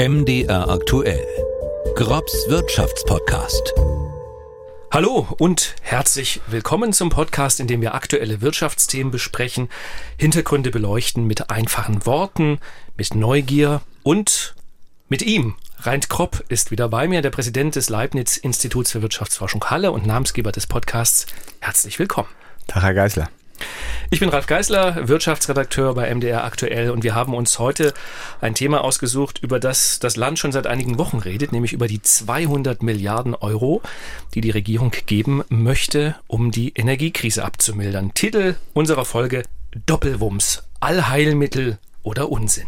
[0.00, 1.26] MDR aktuell.
[1.94, 3.74] Grobs Wirtschaftspodcast.
[4.90, 9.68] Hallo und herzlich willkommen zum Podcast, in dem wir aktuelle Wirtschaftsthemen besprechen,
[10.16, 12.60] Hintergründe beleuchten mit einfachen Worten,
[12.96, 14.54] mit Neugier und
[15.10, 15.56] mit ihm.
[15.80, 20.06] Reint Kropp ist wieder bei mir, der Präsident des Leibniz Instituts für Wirtschaftsforschung Halle und
[20.06, 21.26] Namensgeber des Podcasts.
[21.60, 22.30] Herzlich willkommen.
[22.68, 23.28] Tag, Herr Geisler.
[24.10, 27.94] Ich bin Ralf Geisler, Wirtschaftsredakteur bei MDR aktuell und wir haben uns heute
[28.40, 32.02] ein Thema ausgesucht, über das das Land schon seit einigen Wochen redet, nämlich über die
[32.02, 33.82] 200 Milliarden Euro,
[34.34, 38.12] die die Regierung geben möchte, um die Energiekrise abzumildern.
[38.14, 39.44] Titel unserer Folge
[39.86, 42.66] Doppelwumms, Allheilmittel oder Unsinn.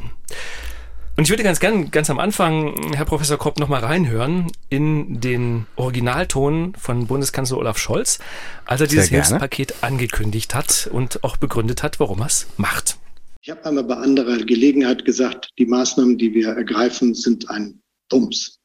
[1.15, 5.21] Und ich würde ganz gern ganz am Anfang, Herr Professor Kopp, noch mal reinhören in
[5.21, 8.19] den Originalton von Bundeskanzler Olaf Scholz,
[8.65, 12.97] als er dieses Hilfspaket angekündigt hat und auch begründet hat, warum er es macht.
[13.43, 18.59] Ich habe einmal bei anderer Gelegenheit gesagt, die Maßnahmen, die wir ergreifen, sind ein Wumms.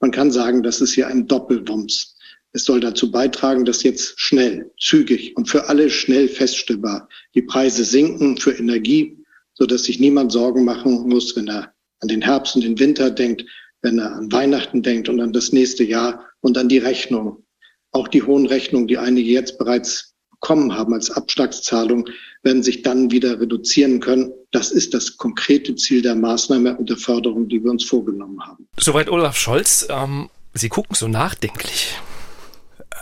[0.00, 2.16] Man kann sagen, das ist hier ein Doppelwumms.
[2.52, 7.84] Es soll dazu beitragen, dass jetzt schnell, zügig und für alle schnell feststellbar die Preise
[7.84, 9.16] sinken für Energie,
[9.54, 11.71] so dass sich niemand Sorgen machen muss, wenn er
[12.02, 13.44] an den Herbst und den Winter denkt,
[13.80, 17.44] wenn er an Weihnachten denkt und an das nächste Jahr und an die Rechnung.
[17.92, 22.08] Auch die hohen Rechnungen, die einige jetzt bereits bekommen haben als Abschlagszahlung,
[22.42, 24.32] werden sich dann wieder reduzieren können.
[24.50, 28.66] Das ist das konkrete Ziel der Maßnahme und der Förderung, die wir uns vorgenommen haben.
[28.78, 29.86] Soweit Olaf Scholz.
[29.88, 31.96] Ähm, Sie gucken so nachdenklich.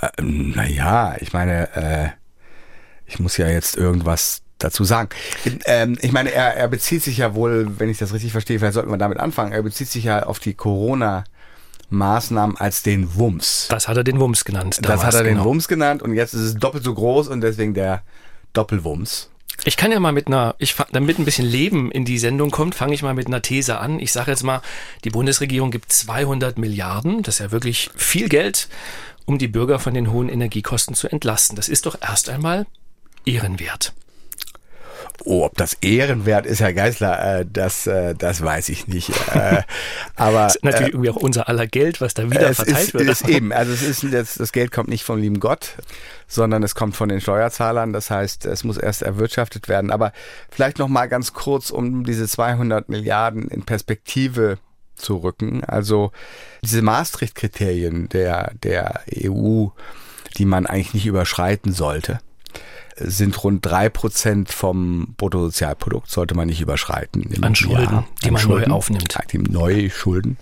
[0.01, 2.09] Äh, naja, ich meine, äh,
[3.07, 5.09] ich muss ja jetzt irgendwas dazu sagen.
[5.65, 8.75] Ähm, ich meine, er, er bezieht sich ja wohl, wenn ich das richtig verstehe, vielleicht
[8.75, 11.25] sollten wir damit anfangen, er bezieht sich ja auf die Corona-
[11.93, 13.67] Maßnahmen als den Wumms.
[13.69, 14.79] Das hat er den Wumms genannt.
[14.81, 15.43] Damals, das hat er genau.
[15.43, 18.03] den Wumms genannt und jetzt ist es doppelt so groß und deswegen der
[18.53, 19.29] Doppelwumms.
[19.65, 22.75] Ich kann ja mal mit einer, ich, damit ein bisschen Leben in die Sendung kommt,
[22.75, 24.01] fange ich mal mit einer These an.
[24.01, 24.63] Ich sage jetzt mal,
[25.05, 28.69] die Bundesregierung gibt 200 Milliarden, das ist ja wirklich viel Geld,
[29.27, 31.57] um die Bürger von den hohen Energiekosten zu entlasten.
[31.57, 32.67] Das ist doch erst einmal
[33.27, 33.93] ehrenwert.
[35.25, 39.11] Oh, ob das ehrenwert ist, Herr Geisler, äh, das, äh, das weiß ich nicht.
[39.35, 39.63] Äh,
[40.17, 42.95] aber das ist natürlich äh, irgendwie auch unser aller Geld, was da wieder verteilt ist,
[42.95, 43.09] wird.
[43.09, 45.75] Ist eben, also es ist das, das Geld kommt nicht vom lieben Gott,
[46.27, 47.93] sondern es kommt von den Steuerzahlern.
[47.93, 49.91] Das heißt, es muss erst erwirtschaftet werden.
[49.91, 50.13] Aber
[50.51, 54.59] vielleicht noch mal ganz kurz, um diese 200 Milliarden in Perspektive
[54.95, 55.65] zu rücken.
[55.65, 56.13] Also
[56.65, 59.67] diese Maastricht-Kriterien der der EU,
[60.37, 62.21] die man eigentlich nicht überschreiten sollte
[63.01, 67.29] sind rund drei Prozent vom Bruttosozialprodukt, sollte man nicht überschreiten.
[67.43, 68.09] An Schulden, Jahr.
[68.23, 69.17] die An man Schulden, neu aufnimmt.
[69.33, 70.37] Die neue Schulden.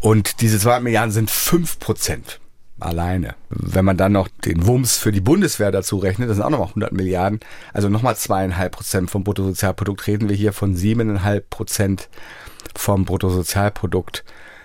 [0.00, 2.40] Und diese zwei Milliarden sind fünf Prozent
[2.80, 3.34] alleine.
[3.48, 6.68] Wenn man dann noch den Wumms für die Bundeswehr dazu rechnet, das sind auch nochmal
[6.68, 7.40] 100 Milliarden,
[7.72, 12.08] also nochmal zweieinhalb Prozent vom Bruttosozialprodukt, reden wir hier von siebeneinhalb Prozent
[12.74, 14.24] vom Bruttosozialprodukt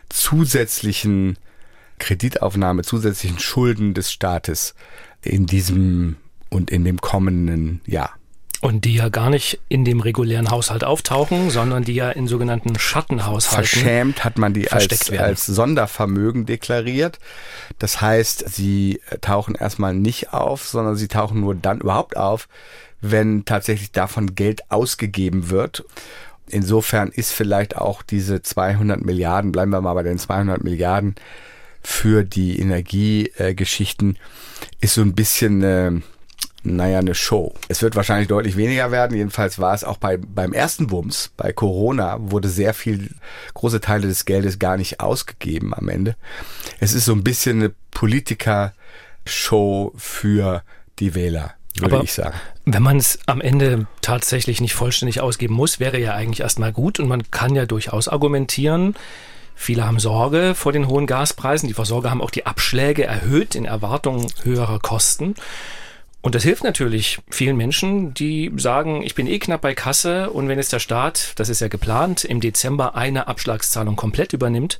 [0.09, 1.37] zusätzlichen
[1.99, 4.73] Kreditaufnahme, zusätzlichen Schulden des Staates
[5.21, 6.15] in diesem
[6.49, 8.11] und in dem kommenden Jahr.
[8.61, 12.77] Und die ja gar nicht in dem regulären Haushalt auftauchen, sondern die ja in sogenannten
[12.77, 13.65] Schattenhaushalten.
[13.65, 17.19] Verschämt hat man die als, als Sondervermögen deklariert.
[17.77, 22.49] Das heißt, sie tauchen erstmal nicht auf, sondern sie tauchen nur dann überhaupt auf,
[22.99, 25.85] wenn tatsächlich davon Geld ausgegeben wird.
[26.49, 31.15] Insofern ist vielleicht auch diese 200 Milliarden, bleiben wir mal bei den 200 Milliarden
[31.81, 35.91] für die Energiegeschichten, äh, ist so ein bisschen, äh,
[36.63, 37.53] naja, eine Show.
[37.67, 39.15] Es wird wahrscheinlich deutlich weniger werden.
[39.15, 43.11] Jedenfalls war es auch bei, beim ersten Wumms, bei Corona, wurde sehr viel,
[43.53, 46.15] große Teile des Geldes gar nicht ausgegeben am Ende.
[46.79, 50.63] Es ist so ein bisschen eine Politiker-Show für
[50.99, 51.53] die Wähler.
[51.77, 52.35] Würde Aber ich sagen.
[52.65, 56.99] Wenn man es am Ende tatsächlich nicht vollständig ausgeben muss, wäre ja eigentlich erstmal gut
[56.99, 58.95] und man kann ja durchaus argumentieren,
[59.61, 61.67] Viele haben Sorge vor den hohen Gaspreisen.
[61.67, 65.35] Die Versorger haben auch die Abschläge erhöht in Erwartung höherer Kosten.
[66.21, 70.49] Und das hilft natürlich vielen Menschen, die sagen, ich bin eh knapp bei Kasse und
[70.49, 74.79] wenn jetzt der Staat, das ist ja geplant, im Dezember eine Abschlagszahlung komplett übernimmt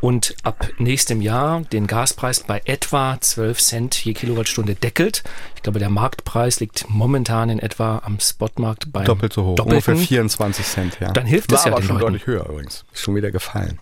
[0.00, 5.22] und ab nächstem Jahr den Gaspreis bei etwa 12 Cent je Kilowattstunde deckelt.
[5.56, 9.92] Ich glaube, der Marktpreis liegt momentan in etwa am Spotmarkt bei doppelt so hoch, Doppelten.
[9.92, 10.96] ungefähr 24 Cent.
[11.00, 11.12] Ja.
[11.12, 12.12] Dann hilft es ja aber den schon Leuten.
[12.14, 12.86] deutlich höher übrigens.
[12.94, 13.78] Ist schon wieder gefallen.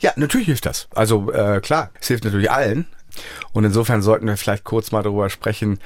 [0.00, 0.86] Ja, natürlich hilft das.
[0.94, 2.86] Also äh, klar, es hilft natürlich allen.
[3.52, 5.78] Und insofern sollten wir vielleicht kurz mal darüber sprechen,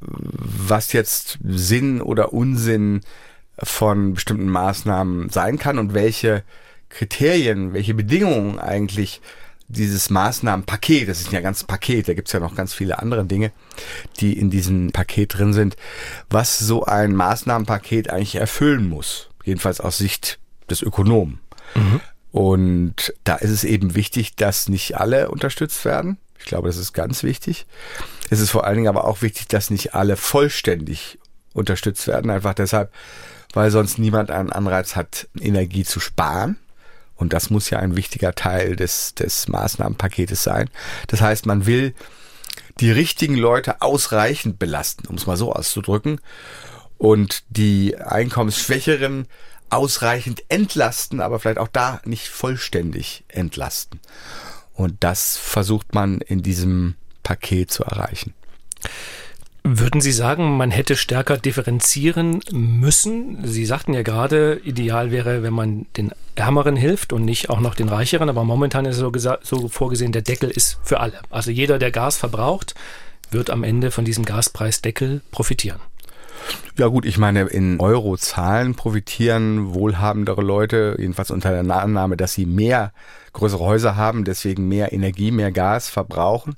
[0.00, 3.02] was jetzt Sinn oder Unsinn
[3.62, 6.42] von bestimmten Maßnahmen sein kann und welche
[6.88, 9.20] Kriterien, welche Bedingungen eigentlich
[9.68, 13.24] dieses Maßnahmenpaket, das ist ja ein ganzes Paket, da gibt's ja noch ganz viele andere
[13.24, 13.52] Dinge,
[14.20, 15.76] die in diesem Paket drin sind,
[16.28, 19.30] was so ein Maßnahmenpaket eigentlich erfüllen muss.
[19.44, 20.38] Jedenfalls aus Sicht
[20.68, 21.40] des Ökonomen.
[21.74, 22.00] Mhm.
[22.32, 26.18] Und da ist es eben wichtig, dass nicht alle unterstützt werden.
[26.42, 27.66] Ich glaube, das ist ganz wichtig.
[28.30, 31.18] Es ist vor allen Dingen aber auch wichtig, dass nicht alle vollständig
[31.54, 32.30] unterstützt werden.
[32.30, 32.92] Einfach deshalb,
[33.52, 36.58] weil sonst niemand einen Anreiz hat, Energie zu sparen.
[37.14, 40.68] Und das muss ja ein wichtiger Teil des, des Maßnahmenpaketes sein.
[41.06, 41.94] Das heißt, man will
[42.80, 46.20] die richtigen Leute ausreichend belasten, um es mal so auszudrücken,
[46.98, 49.28] und die Einkommensschwächeren
[49.70, 54.00] ausreichend entlasten, aber vielleicht auch da nicht vollständig entlasten.
[54.82, 58.34] Und das versucht man in diesem Paket zu erreichen.
[59.64, 63.46] Würden Sie sagen, man hätte stärker differenzieren müssen?
[63.46, 67.76] Sie sagten ja gerade, ideal wäre, wenn man den Ärmeren hilft und nicht auch noch
[67.76, 69.12] den Reicheren, aber momentan ist so,
[69.42, 71.20] so vorgesehen, der Deckel ist für alle.
[71.30, 72.74] Also jeder, der Gas verbraucht,
[73.30, 75.80] wird am Ende von diesem Gaspreisdeckel profitieren.
[76.78, 82.46] Ja gut, ich meine, in Eurozahlen profitieren wohlhabendere Leute, jedenfalls unter der Annahme, dass sie
[82.46, 82.92] mehr
[83.34, 86.56] größere Häuser haben, deswegen mehr Energie, mehr Gas verbrauchen,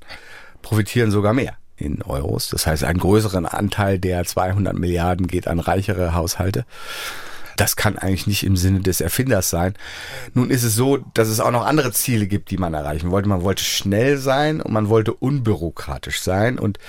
[0.61, 2.49] profitieren sogar mehr in Euros.
[2.49, 6.65] Das heißt, einen größeren Anteil der 200 Milliarden geht an reichere Haushalte.
[7.57, 9.75] Das kann eigentlich nicht im Sinne des Erfinders sein.
[10.33, 13.29] Nun ist es so, dass es auch noch andere Ziele gibt, die man erreichen wollte.
[13.29, 16.79] Man wollte schnell sein und man wollte unbürokratisch sein und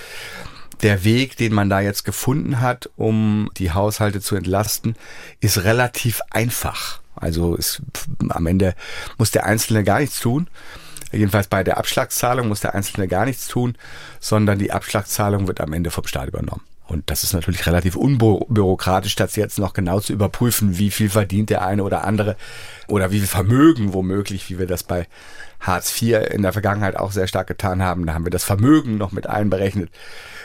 [0.81, 4.95] der Weg, den man da jetzt gefunden hat, um die Haushalte zu entlasten,
[5.39, 7.01] ist relativ einfach.
[7.15, 7.81] Also es,
[8.29, 8.75] am Ende
[9.17, 10.47] muss der Einzelne gar nichts tun.
[11.11, 13.77] Jedenfalls bei der Abschlagszahlung muss der Einzelne gar nichts tun,
[14.19, 16.63] sondern die Abschlagszahlung wird am Ende vom Staat übernommen.
[16.87, 21.49] Und das ist natürlich relativ unbürokratisch, das jetzt noch genau zu überprüfen, wie viel verdient
[21.49, 22.37] der eine oder andere
[22.87, 25.07] oder wie viel Vermögen womöglich, wie wir das bei
[25.59, 28.05] Hartz IV in der Vergangenheit auch sehr stark getan haben.
[28.05, 29.89] Da haben wir das Vermögen noch mit einberechnet.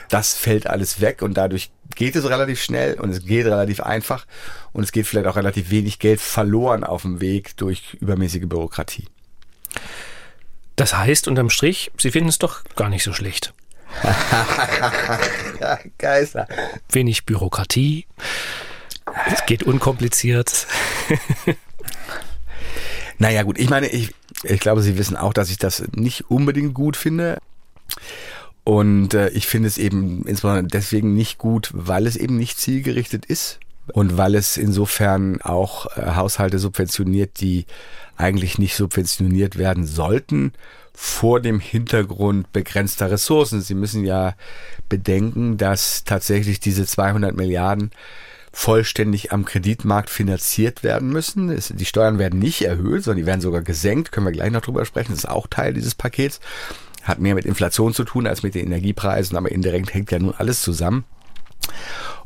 [0.09, 4.27] Das fällt alles weg und dadurch geht es relativ schnell und es geht relativ einfach
[4.73, 9.06] und es geht vielleicht auch relativ wenig Geld verloren auf dem Weg durch übermäßige Bürokratie.
[10.77, 13.53] Das heißt unterm Strich, Sie finden es doch gar nicht so schlecht.
[15.99, 16.49] Geister.
[16.91, 18.06] Wenig Bürokratie.
[19.33, 20.67] Es geht unkompliziert.
[23.19, 26.75] naja, gut, ich meine, ich, ich glaube, Sie wissen auch, dass ich das nicht unbedingt
[26.75, 27.39] gut finde.
[28.65, 33.27] Und äh, ich finde es eben insbesondere deswegen nicht gut, weil es eben nicht zielgerichtet
[33.27, 33.59] ist
[33.93, 37.67] und weil es insofern auch äh, Haushalte subventioniert, die
[38.17, 40.53] eigentlich nicht subventioniert werden sollten
[40.94, 43.61] vor dem Hintergrund begrenzter Ressourcen.
[43.61, 44.35] Sie müssen ja
[44.89, 47.91] bedenken, dass tatsächlich diese 200 Milliarden
[48.53, 51.59] vollständig am Kreditmarkt finanziert werden müssen.
[51.71, 54.12] Die Steuern werden nicht erhöht, sondern die werden sogar gesenkt.
[54.12, 55.12] Können wir gleich noch drüber sprechen.
[55.12, 56.41] Das ist auch Teil dieses Pakets.
[57.03, 60.35] Hat mehr mit Inflation zu tun als mit den Energiepreisen, aber indirekt hängt ja nun
[60.37, 61.05] alles zusammen.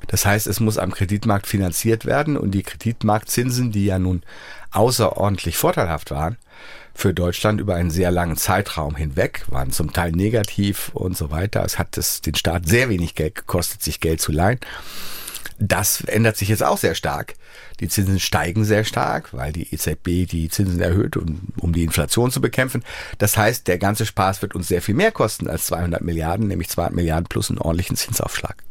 [0.08, 4.22] Das heißt, es muss am Kreditmarkt finanziert werden und die Kreditmarktzinsen, die ja nun
[4.70, 6.36] außerordentlich vorteilhaft waren,
[6.94, 11.64] für Deutschland über einen sehr langen Zeitraum hinweg, waren zum Teil negativ und so weiter.
[11.64, 14.58] Es hat es den Staat sehr wenig Geld gekostet, sich Geld zu leihen.
[15.58, 17.34] Das ändert sich jetzt auch sehr stark.
[17.80, 22.30] Die Zinsen steigen sehr stark, weil die EZB die Zinsen erhöht, um, um die Inflation
[22.30, 22.84] zu bekämpfen.
[23.18, 26.68] Das heißt, der ganze Spaß wird uns sehr viel mehr kosten als 200 Milliarden, nämlich
[26.68, 28.62] 200 Milliarden plus einen ordentlichen Zinsaufschlag.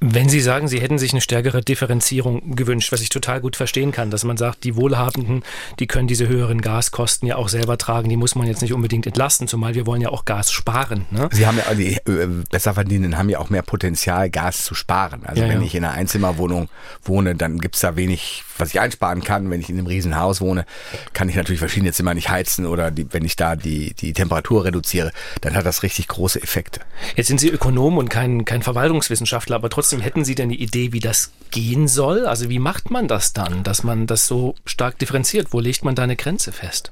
[0.00, 3.92] Wenn Sie sagen, Sie hätten sich eine stärkere Differenzierung gewünscht, was ich total gut verstehen
[3.92, 5.42] kann, dass man sagt, die Wohlhabenden,
[5.78, 9.06] die können diese höheren Gaskosten ja auch selber tragen, die muss man jetzt nicht unbedingt
[9.06, 11.06] entlasten, zumal wir wollen ja auch Gas sparen.
[11.10, 11.28] Ne?
[11.32, 15.24] Sie haben ja, die äh, Besserverdienenden haben ja auch mehr Potenzial, Gas zu sparen.
[15.24, 15.66] Also ja, wenn ja.
[15.66, 16.68] ich in einer Einzimmerwohnung
[17.02, 19.50] wohne, dann gibt's da wenig, was ich einsparen kann.
[19.50, 20.66] Wenn ich in einem Riesenhaus wohne,
[21.14, 24.64] kann ich natürlich verschiedene Zimmer nicht heizen oder die, wenn ich da die, die Temperatur
[24.64, 26.80] reduziere, dann hat das richtig große Effekte.
[27.14, 30.58] Jetzt sind Sie Ökonom und kein, kein Verwaltungswissenschaftler, aber trotzdem trotzdem, hätten Sie denn eine
[30.58, 32.26] Idee, wie das gehen soll?
[32.26, 35.52] Also wie macht man das dann, dass man das so stark differenziert?
[35.52, 36.90] Wo legt man da eine Grenze fest?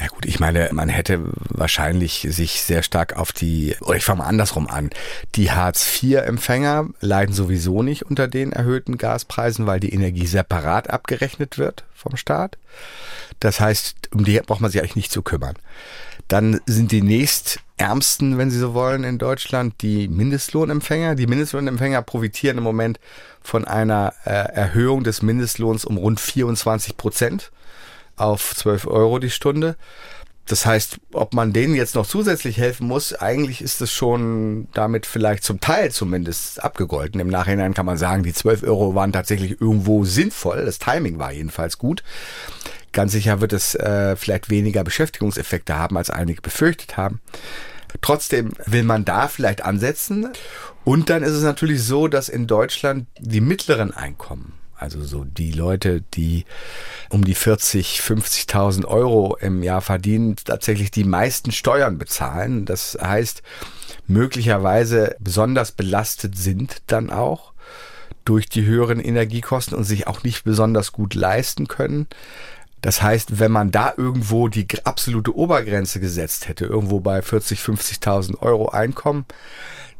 [0.00, 4.22] Ja gut, ich meine, man hätte wahrscheinlich sich sehr stark auf die, oder ich fange
[4.22, 4.90] mal andersrum an,
[5.36, 11.84] die Hartz-IV-Empfänger leiden sowieso nicht unter den erhöhten Gaspreisen, weil die Energie separat abgerechnet wird
[11.94, 12.58] vom Staat.
[13.38, 15.54] Das heißt, um die braucht man sich eigentlich nicht zu kümmern.
[16.32, 21.14] Dann sind die nächst Ärmsten, wenn Sie so wollen, in Deutschland die Mindestlohnempfänger.
[21.14, 22.98] Die Mindestlohnempfänger profitieren im Moment
[23.42, 27.52] von einer äh, Erhöhung des Mindestlohns um rund 24 Prozent
[28.16, 29.76] auf 12 Euro die Stunde.
[30.46, 35.04] Das heißt, ob man denen jetzt noch zusätzlich helfen muss, eigentlich ist es schon damit
[35.04, 37.20] vielleicht zum Teil zumindest abgegolten.
[37.20, 40.64] Im Nachhinein kann man sagen, die 12 Euro waren tatsächlich irgendwo sinnvoll.
[40.64, 42.02] Das Timing war jedenfalls gut.
[42.92, 47.20] Ganz sicher wird es äh, vielleicht weniger Beschäftigungseffekte haben, als einige befürchtet haben.
[48.00, 50.28] Trotzdem will man da vielleicht ansetzen.
[50.84, 55.52] Und dann ist es natürlich so, dass in Deutschland die mittleren Einkommen, Also so die
[55.52, 56.44] Leute, die
[57.10, 62.64] um die 40, 50.000 Euro im Jahr verdienen, tatsächlich die meisten Steuern bezahlen.
[62.64, 63.42] Das heißt,
[64.06, 67.52] möglicherweise besonders belastet sind dann auch
[68.24, 72.06] durch die höheren Energiekosten und sich auch nicht besonders gut leisten können.
[72.82, 78.42] Das heißt, wenn man da irgendwo die absolute Obergrenze gesetzt hätte, irgendwo bei 40, 50.000
[78.42, 79.24] Euro Einkommen,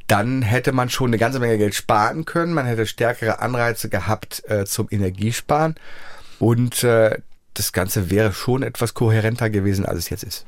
[0.08, 2.52] dann hätte man schon eine ganze Menge Geld sparen können.
[2.52, 5.76] Man hätte stärkere Anreize gehabt äh, zum Energiesparen.
[6.40, 7.18] Und äh,
[7.54, 10.44] das Ganze wäre schon etwas kohärenter gewesen, als es jetzt ist.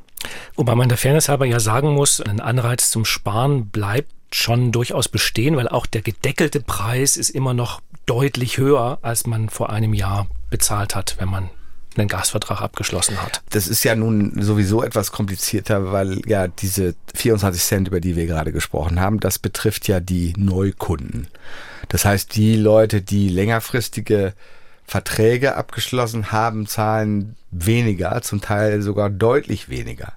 [0.57, 5.09] Wobei man der Fairness halber ja sagen muss, ein Anreiz zum Sparen bleibt schon durchaus
[5.09, 9.95] bestehen, weil auch der gedeckelte Preis ist immer noch deutlich höher, als man vor einem
[9.95, 11.51] Jahr bezahlt hat, wenn man
[11.99, 13.43] einen Gasvertrag abgeschlossen hat.
[13.51, 18.27] Das ist ja nun sowieso etwas komplizierter, weil ja diese 24 Cent, über die wir
[18.27, 21.29] gerade gesprochen haben, das betrifft ja die Neukunden.
[21.89, 24.35] Das heißt, die Leute, die längerfristige
[24.87, 30.13] Verträge abgeschlossen haben, zahlen weniger, zum Teil sogar deutlich weniger.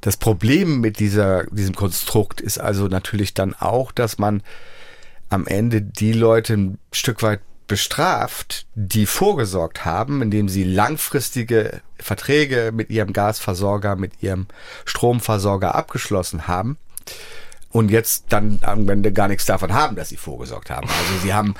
[0.00, 4.42] Das Problem mit dieser, diesem Konstrukt ist also natürlich dann auch, dass man
[5.28, 12.72] am Ende die Leute ein Stück weit bestraft, die vorgesorgt haben, indem sie langfristige Verträge
[12.74, 14.48] mit ihrem Gasversorger, mit ihrem
[14.84, 16.78] Stromversorger abgeschlossen haben
[17.70, 20.88] und jetzt dann am Ende gar nichts davon haben, dass sie vorgesorgt haben.
[20.88, 21.54] Also sie haben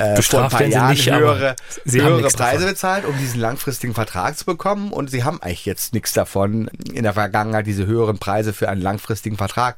[0.00, 1.54] äh, vor ein paar Jahren nicht, höhere,
[1.84, 2.68] höhere Preise davon.
[2.68, 7.02] bezahlt, um diesen langfristigen Vertrag zu bekommen und sie haben eigentlich jetzt nichts davon, in
[7.02, 9.76] der Vergangenheit diese höheren Preise für einen langfristigen Vertrag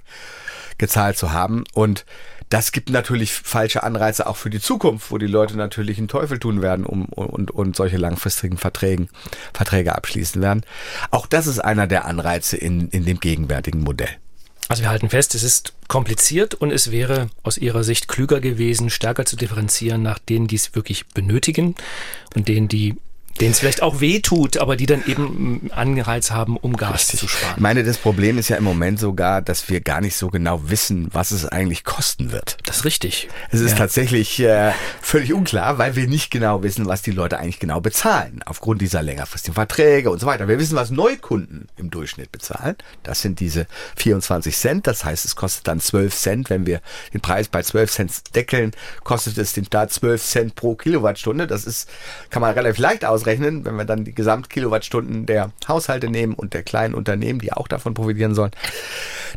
[0.79, 2.05] gezahlt zu haben und
[2.49, 6.39] das gibt natürlich falsche Anreize auch für die Zukunft, wo die Leute natürlich einen Teufel
[6.39, 9.09] tun werden um, und, und solche langfristigen Verträgen,
[9.53, 10.63] Verträge abschließen werden.
[11.11, 14.11] Auch das ist einer der Anreize in, in dem gegenwärtigen Modell.
[14.69, 18.89] Also wir halten fest, es ist kompliziert und es wäre aus Ihrer Sicht klüger gewesen,
[18.89, 21.75] stärker zu differenzieren nach denen, die es wirklich benötigen
[22.35, 22.97] und denen, die
[23.41, 27.21] denen es vielleicht auch weh tut, aber die dann eben Anreiz haben, um Gas Richtig.
[27.21, 27.55] zu sparen.
[27.57, 30.69] Ich meine, das Problem ist ja im Moment sogar, dass wir gar nicht so genau
[30.69, 32.57] wissen, was es eigentlich kosten wird.
[32.65, 33.29] Das ist richtig.
[33.51, 33.79] Es ist ja.
[33.79, 38.41] tatsächlich äh, völlig unklar, weil wir nicht genau wissen, was die Leute eigentlich genau bezahlen,
[38.47, 40.47] aufgrund dieser längerfristigen Verträge und so weiter.
[40.47, 42.77] Wir wissen, was Neukunden im Durchschnitt bezahlen.
[43.03, 44.87] Das sind diese 24 Cent.
[44.87, 46.51] Das heißt, es kostet dann 12 Cent.
[46.51, 46.81] Wenn wir
[47.13, 48.73] den Preis bei 12 Cent deckeln,
[49.03, 51.47] kostet es den Staat 12 Cent pro Kilowattstunde.
[51.47, 51.89] Das ist,
[52.31, 56.53] kann man relativ leicht aus ausrechnen, wenn wir dann die Gesamtkilowattstunden der Haushalte nehmen und
[56.53, 58.53] der kleinen Unternehmen, die auch davon profitieren sollen,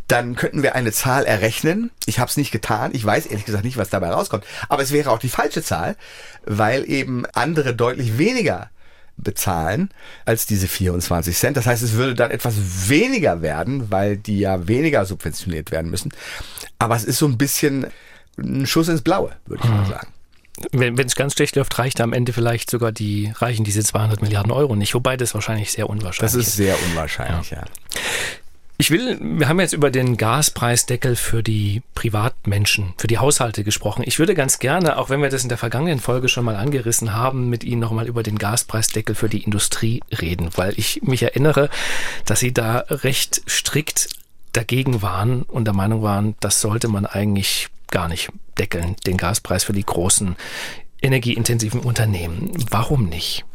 [0.07, 1.89] dann könnten wir eine Zahl errechnen.
[2.05, 2.91] Ich habe es nicht getan.
[2.93, 4.45] Ich weiß ehrlich gesagt nicht, was dabei rauskommt.
[4.67, 5.95] Aber es wäre auch die falsche Zahl,
[6.45, 8.69] weil eben andere deutlich weniger
[9.15, 9.89] bezahlen
[10.25, 11.57] als diese 24 Cent.
[11.57, 12.55] Das heißt, es würde dann etwas
[12.89, 16.13] weniger werden, weil die ja weniger subventioniert werden müssen.
[16.77, 17.87] Aber es ist so ein bisschen
[18.37, 19.91] ein Schuss ins Blaue, würde ich mal hm.
[19.91, 20.07] sagen
[20.71, 24.51] wenn es ganz schlecht läuft, reicht am Ende vielleicht sogar die, reichen diese 200 Milliarden
[24.51, 24.93] Euro nicht.
[24.93, 26.47] Wobei das wahrscheinlich sehr unwahrscheinlich ist.
[26.47, 27.57] Das ist sehr unwahrscheinlich, ja.
[27.57, 27.65] ja.
[28.79, 34.03] Ich will, wir haben jetzt über den Gaspreisdeckel für die Privatmenschen, für die Haushalte gesprochen.
[34.05, 37.15] Ich würde ganz gerne, auch wenn wir das in der vergangenen Folge schon mal angerissen
[37.15, 41.71] haben, mit Ihnen nochmal über den Gaspreisdeckel für die Industrie reden, weil ich mich erinnere,
[42.25, 44.09] dass Sie da recht strikt
[44.53, 49.63] dagegen waren und der Meinung waren, das sollte man eigentlich gar nicht deckeln, den Gaspreis
[49.63, 50.35] für die großen
[51.01, 52.51] energieintensiven Unternehmen.
[52.69, 53.45] Warum nicht?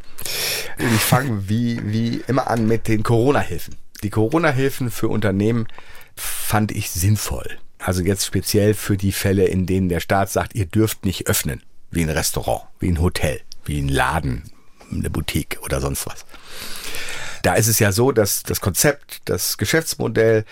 [0.79, 3.77] Ich fange wie, wie immer an mit den Corona-Hilfen.
[4.03, 5.67] Die Corona-Hilfen für Unternehmen
[6.15, 7.59] fand ich sinnvoll.
[7.79, 11.63] Also jetzt speziell für die Fälle, in denen der Staat sagt, ihr dürft nicht öffnen,
[11.91, 14.53] wie ein Restaurant, wie ein Hotel, wie ein Laden,
[14.91, 16.25] eine Boutique oder sonst was.
[17.43, 20.45] Da ist es ja so, dass das Konzept, das Geschäftsmodell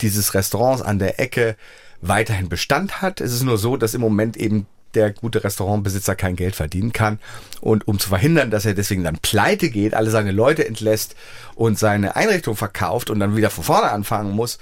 [0.00, 1.56] dieses Restaurants an der Ecke
[2.00, 3.20] weiterhin Bestand hat.
[3.20, 7.20] Es ist nur so, dass im Moment eben der gute Restaurantbesitzer kein Geld verdienen kann.
[7.60, 11.14] Und um zu verhindern, dass er deswegen dann pleite geht, alle seine Leute entlässt
[11.54, 14.58] und seine Einrichtung verkauft und dann wieder von vorne anfangen muss,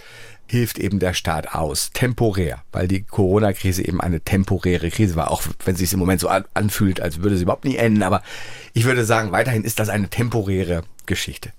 [0.47, 5.43] hilft eben der Staat aus, temporär, weil die Corona-Krise eben eine temporäre Krise war, auch
[5.65, 8.03] wenn es im Moment so anfühlt, als würde sie überhaupt nie enden.
[8.03, 8.23] Aber
[8.73, 11.53] ich würde sagen, weiterhin ist das eine temporäre Geschichte.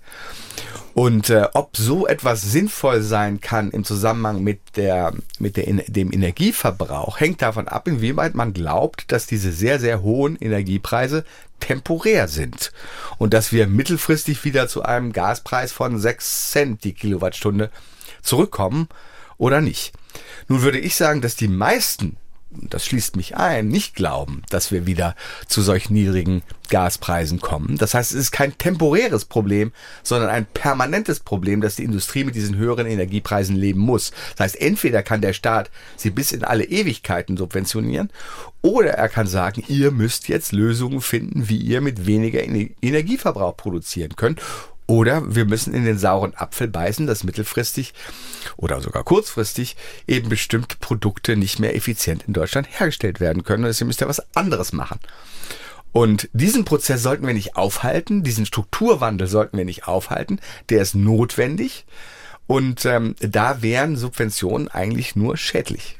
[0.94, 6.12] Und äh, ob so etwas sinnvoll sein kann im Zusammenhang mit, der, mit der, dem
[6.12, 11.24] Energieverbrauch, hängt davon ab, inwieweit man glaubt, dass diese sehr, sehr hohen Energiepreise
[11.60, 12.72] temporär sind
[13.18, 17.70] und dass wir mittelfristig wieder zu einem Gaspreis von 6 Cent die Kilowattstunde
[18.22, 18.88] zurückkommen
[19.38, 19.92] oder nicht.
[20.48, 22.16] Nun würde ich sagen, dass die meisten
[22.50, 25.14] das schließt mich ein, nicht glauben, dass wir wieder
[25.46, 27.76] zu solch niedrigen Gaspreisen kommen.
[27.78, 32.34] Das heißt, es ist kein temporäres Problem, sondern ein permanentes Problem, dass die Industrie mit
[32.34, 34.12] diesen höheren Energiepreisen leben muss.
[34.36, 38.10] Das heißt, entweder kann der Staat sie bis in alle Ewigkeiten subventionieren
[38.62, 44.16] oder er kann sagen, ihr müsst jetzt Lösungen finden, wie ihr mit weniger Energieverbrauch produzieren
[44.16, 44.40] könnt
[44.90, 47.94] oder wir müssen in den sauren Apfel beißen, dass mittelfristig
[48.56, 49.76] oder sogar kurzfristig
[50.08, 53.62] eben bestimmte Produkte nicht mehr effizient in Deutschland hergestellt werden können.
[53.62, 54.98] Deswegen müsst ihr was anderes machen.
[55.92, 60.40] Und diesen Prozess sollten wir nicht aufhalten, diesen Strukturwandel sollten wir nicht aufhalten.
[60.70, 61.86] Der ist notwendig.
[62.48, 65.98] Und ähm, da wären Subventionen eigentlich nur schädlich.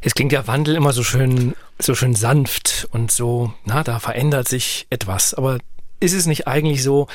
[0.00, 4.48] Es klingt ja Wandel immer so schön, so schön sanft und so, na, da verändert
[4.48, 5.32] sich etwas.
[5.32, 5.58] Aber
[6.02, 7.06] ist es nicht eigentlich so,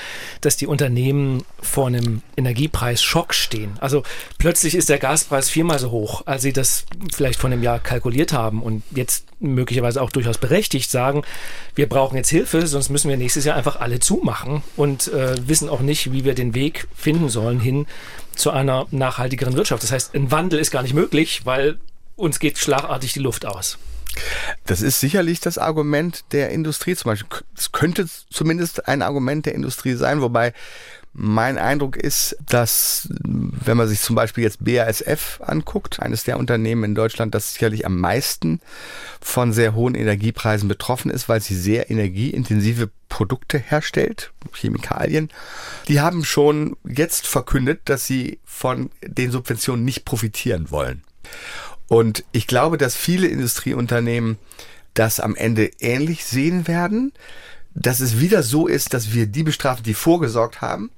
[0.42, 3.78] dass die Unternehmen vor einem Energiepreisschock stehen?
[3.80, 4.04] Also
[4.38, 8.34] plötzlich ist der Gaspreis viermal so hoch, als sie das vielleicht vor einem Jahr kalkuliert
[8.34, 11.24] haben und jetzt möglicherweise auch durchaus berechtigt sagen,
[11.76, 15.70] wir brauchen jetzt Hilfe, sonst müssen wir nächstes Jahr einfach alle zumachen und äh, wissen
[15.70, 17.86] auch nicht, wie wir den Weg finden sollen hin
[18.36, 19.84] zu einer nachhaltigeren Wirtschaft.
[19.84, 21.78] Das heißt, ein Wandel ist gar nicht möglich, weil
[22.16, 23.78] uns geht schlagartig die Luft aus.
[24.66, 27.40] Das ist sicherlich das Argument der Industrie zum Beispiel.
[27.58, 30.54] Es könnte zumindest ein Argument der Industrie sein, wobei
[31.20, 36.84] mein Eindruck ist, dass wenn man sich zum Beispiel jetzt BASF anguckt, eines der Unternehmen
[36.84, 38.62] in Deutschland, das sicherlich am meisten
[39.20, 45.30] von sehr hohen Energiepreisen betroffen ist, weil sie sehr energieintensive Produkte herstellt, Chemikalien,
[45.88, 51.04] die haben schon jetzt verkündet, dass sie von den Subventionen nicht profitieren wollen.
[51.88, 54.38] Und ich glaube, dass viele Industrieunternehmen
[54.94, 57.14] das am Ende ähnlich sehen werden,
[57.76, 60.90] dass es wieder so ist, dass wir die bestrafen, die vorgesorgt haben,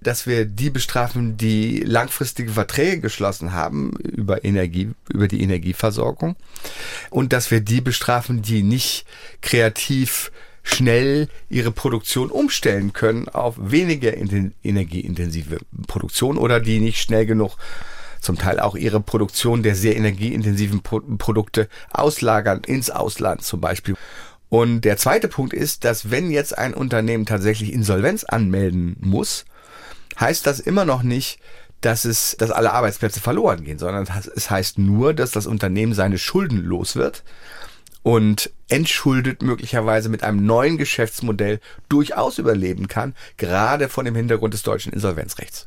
[0.00, 6.36] dass wir die bestrafen, die langfristige Verträge geschlossen haben über Energie, über die Energieversorgung.
[7.10, 9.04] Und dass wir die bestrafen, die nicht
[9.40, 10.30] kreativ
[10.62, 15.58] schnell ihre Produktion umstellen können auf weniger energieintensive
[15.88, 17.56] Produktion oder die nicht schnell genug
[18.22, 23.96] zum Teil auch ihre Produktion der sehr energieintensiven Pro Produkte auslagern ins Ausland zum Beispiel.
[24.48, 29.44] Und der zweite Punkt ist, dass wenn jetzt ein Unternehmen tatsächlich Insolvenz anmelden muss,
[30.20, 31.40] heißt das immer noch nicht,
[31.80, 34.06] dass es, dass alle Arbeitsplätze verloren gehen, sondern
[34.36, 37.24] es heißt nur, dass das Unternehmen seine Schulden los wird
[38.02, 44.62] und entschuldet möglicherweise mit einem neuen Geschäftsmodell durchaus überleben kann, gerade von dem Hintergrund des
[44.62, 45.66] deutschen Insolvenzrechts.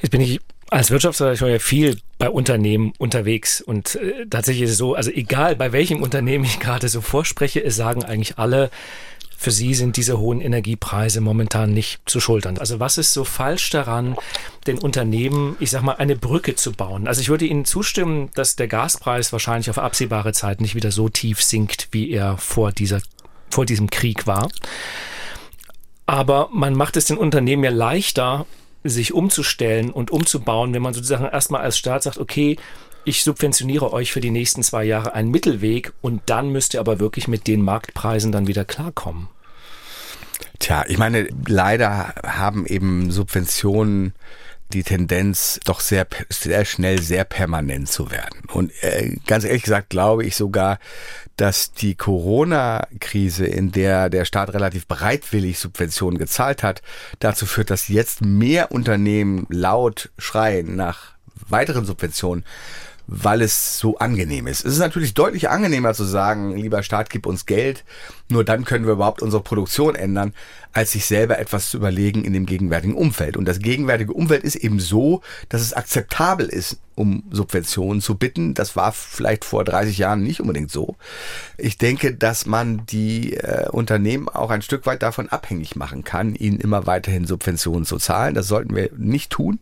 [0.00, 4.94] Jetzt bin ich als Wirtschaftsredakteur viel bei Unternehmen unterwegs und äh, tatsächlich ist es so,
[4.94, 8.70] also egal bei welchem Unternehmen ich gerade so vorspreche, es sagen eigentlich alle,
[9.36, 12.58] für sie sind diese hohen Energiepreise momentan nicht zu schultern.
[12.58, 14.14] Also was ist so falsch daran,
[14.66, 17.08] den Unternehmen, ich sag mal, eine Brücke zu bauen?
[17.08, 21.08] Also ich würde Ihnen zustimmen, dass der Gaspreis wahrscheinlich auf absehbare Zeit nicht wieder so
[21.08, 23.00] tief sinkt, wie er vor dieser,
[23.48, 24.50] vor diesem Krieg war.
[26.04, 28.44] Aber man macht es den Unternehmen ja leichter,
[28.84, 32.56] sich umzustellen und umzubauen, wenn man sozusagen erstmal als Staat sagt, okay,
[33.04, 37.00] ich subventioniere euch für die nächsten zwei Jahre einen Mittelweg und dann müsst ihr aber
[37.00, 39.28] wirklich mit den Marktpreisen dann wieder klarkommen.
[40.58, 44.14] Tja, ich meine, leider haben eben Subventionen
[44.72, 48.40] die Tendenz, doch sehr, sehr schnell sehr permanent zu werden.
[48.52, 50.78] Und äh, ganz ehrlich gesagt glaube ich sogar,
[51.36, 56.82] dass die Corona-Krise, in der der Staat relativ bereitwillig Subventionen gezahlt hat,
[57.18, 61.12] dazu führt, dass jetzt mehr Unternehmen laut schreien nach
[61.48, 62.44] weiteren Subventionen,
[63.06, 64.64] weil es so angenehm ist.
[64.64, 67.84] Es ist natürlich deutlich angenehmer zu sagen, lieber Staat, gib uns Geld,
[68.30, 70.32] nur dann können wir überhaupt unsere Produktion ändern,
[70.72, 73.36] als sich selber etwas zu überlegen in dem gegenwärtigen Umfeld.
[73.36, 78.54] Und das gegenwärtige Umfeld ist eben so, dass es akzeptabel ist, um Subventionen zu bitten.
[78.54, 80.96] Das war vielleicht vor 30 Jahren nicht unbedingt so.
[81.56, 86.34] Ich denke, dass man die äh, Unternehmen auch ein Stück weit davon abhängig machen kann,
[86.34, 88.34] ihnen immer weiterhin Subventionen zu zahlen.
[88.34, 89.60] Das sollten wir nicht tun.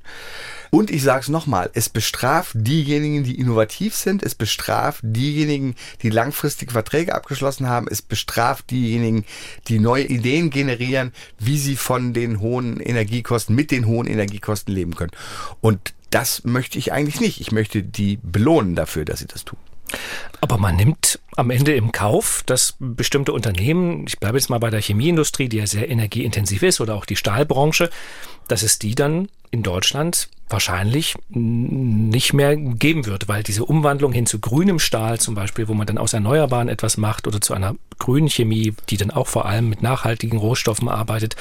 [0.70, 6.10] Und ich sage es nochmal, es bestraft diejenigen, die innovativ sind, es bestraft diejenigen, die
[6.10, 9.24] langfristige Verträge abgeschlossen haben, es bestraft diejenigen,
[9.68, 14.94] die neue Ideen generieren, wie sie von den hohen Energiekosten, mit den hohen Energiekosten leben
[14.94, 15.12] können.
[15.60, 17.40] Und das möchte ich eigentlich nicht.
[17.40, 19.58] Ich möchte die belohnen dafür, dass sie das tun.
[20.40, 24.70] Aber man nimmt am Ende im Kauf, dass bestimmte Unternehmen, ich bleibe jetzt mal bei
[24.70, 27.90] der Chemieindustrie, die ja sehr energieintensiv ist, oder auch die Stahlbranche,
[28.48, 34.26] dass es die dann in Deutschland wahrscheinlich nicht mehr geben wird, weil diese Umwandlung hin
[34.26, 37.76] zu grünem Stahl zum Beispiel, wo man dann aus Erneuerbaren etwas macht oder zu einer
[38.00, 41.36] grünen Chemie, die dann auch vor allem mit nachhaltigen Rohstoffen arbeitet,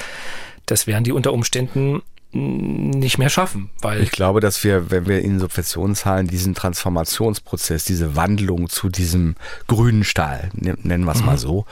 [0.66, 3.70] das werden die unter Umständen nicht mehr schaffen.
[3.80, 8.88] Weil ich glaube, dass wir, wenn wir in Subventionen zahlen, diesen Transformationsprozess, diese Wandlung zu
[8.88, 9.36] diesem
[9.66, 11.26] grünen Stahl, nennen wir es mhm.
[11.26, 11.64] mal so,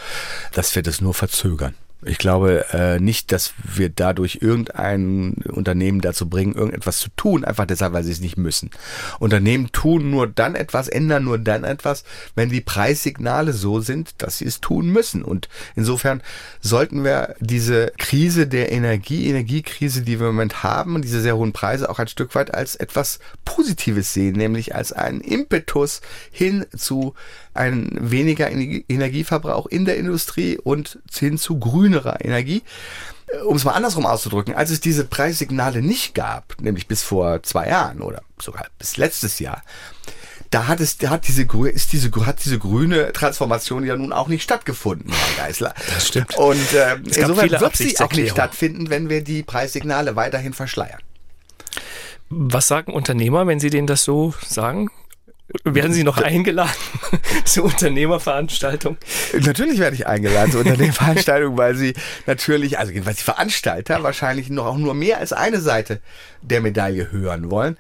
[0.53, 1.75] dass wir das nur verzögern.
[2.07, 7.67] Ich glaube äh, nicht, dass wir dadurch irgendein Unternehmen dazu bringen, irgendetwas zu tun, einfach
[7.67, 8.71] deshalb, weil sie es nicht müssen.
[9.19, 14.39] Unternehmen tun nur dann etwas, ändern nur dann etwas, wenn die Preissignale so sind, dass
[14.39, 15.23] sie es tun müssen.
[15.23, 16.23] Und insofern
[16.61, 21.53] sollten wir diese Krise der Energie, Energiekrise, die wir im Moment haben, diese sehr hohen
[21.53, 27.15] Preise auch ein Stück weit als etwas Positives sehen, nämlich als einen Impetus hin zu
[27.57, 32.63] einem weniger Energieverbrauch in der Industrie und hin zu grünerer Energie.
[33.29, 37.43] Äh, um es mal andersrum auszudrücken, als es diese Preissignale nicht gab, nämlich bis vor
[37.43, 39.63] zwei Jahren oder sogar bis letztes Jahr,
[40.51, 44.29] da hat es, da hat diese, ist diese, hat diese grüne Transformation ja nun auch
[44.29, 45.75] nicht stattgefunden, Herr Geisler.
[45.93, 46.37] Das stimmt.
[46.37, 51.01] Und äh, insofern wird sie auch nicht stattfinden, wenn wir die Preissignale weiterhin verschleiern.
[52.29, 54.91] Was sagen Unternehmer, wenn Sie denen das so sagen?
[55.65, 56.73] Werden Sie noch eingeladen
[57.45, 58.97] zur Unternehmerveranstaltung?
[59.41, 61.95] Natürlich werde ich eingeladen zur Unternehmerveranstaltung, weil Sie
[62.27, 66.01] natürlich, also jedenfalls die Veranstalter wahrscheinlich noch auch nur mehr als eine Seite
[66.43, 67.77] der Medaille hören wollen.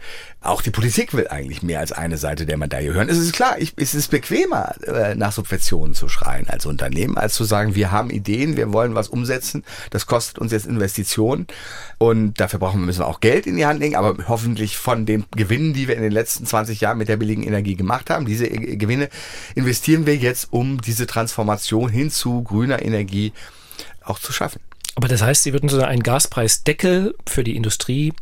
[0.46, 3.08] Auch die Politik will eigentlich mehr als eine Seite der Medaille hören.
[3.08, 7.34] Es ist klar, ich, es ist bequemer, äh, nach Subventionen zu schreien als Unternehmen, als
[7.34, 11.46] zu sagen, wir haben Ideen, wir wollen was umsetzen, das kostet uns jetzt Investitionen
[11.98, 15.04] und dafür brauchen wir, müssen wir auch Geld in die Hand legen, aber hoffentlich von
[15.04, 18.26] den Gewinnen, die wir in den letzten 20 Jahren mit der billigen Energie gemacht haben,
[18.26, 19.08] diese Gewinne
[19.54, 23.32] investieren wir jetzt, um diese Transformation hin zu grüner Energie
[24.02, 24.60] auch zu schaffen.
[24.94, 28.14] Aber das heißt, Sie würden so einen Gaspreisdeckel für die Industrie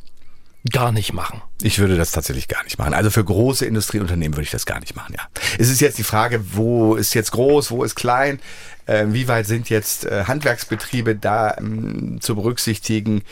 [0.71, 1.43] gar nicht machen.
[1.63, 2.95] Ich würde das tatsächlich gar nicht machen.
[2.95, 5.27] Also für große Industrieunternehmen würde ich das gar nicht machen, ja.
[5.59, 8.41] Es ist jetzt die Frage, wo ist jetzt groß, wo ist klein,
[8.87, 13.23] äh, wie weit sind jetzt äh, Handwerksbetriebe da ähm, zu berücksichtigen,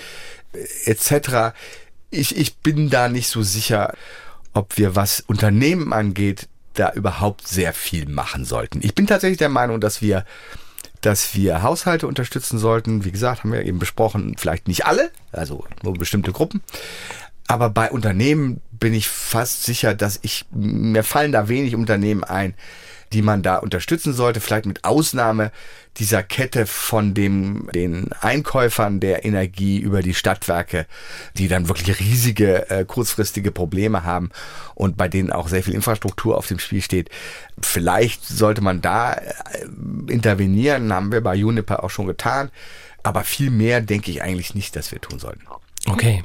[0.53, 1.55] äh, etc.
[2.11, 3.95] Ich, ich bin da nicht so sicher,
[4.53, 8.81] ob wir, was Unternehmen angeht, da überhaupt sehr viel machen sollten.
[8.83, 10.25] Ich bin tatsächlich der Meinung, dass wir
[11.03, 13.05] dass wir Haushalte unterstützen sollten.
[13.05, 16.63] Wie gesagt, haben wir eben besprochen, vielleicht nicht alle, also nur bestimmte Gruppen.
[17.47, 22.55] Aber bei Unternehmen bin ich fast sicher, dass ich, mir fallen da wenig Unternehmen ein,
[23.13, 25.53] die man da unterstützen sollte, vielleicht mit Ausnahme
[25.99, 30.87] dieser Kette von dem, den Einkäufern der Energie über die Stadtwerke,
[31.37, 34.31] die dann wirklich riesige äh, kurzfristige Probleme haben
[34.75, 37.11] und bei denen auch sehr viel Infrastruktur auf dem Spiel steht.
[37.61, 39.23] Vielleicht sollte man da äh,
[40.09, 42.51] intervenieren, haben wir bei Juniper auch schon getan,
[43.03, 45.43] aber viel mehr denke ich eigentlich nicht, dass wir tun sollten.
[45.87, 46.25] Okay.